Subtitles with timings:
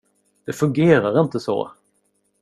[0.45, 1.71] Det fungerar inte så!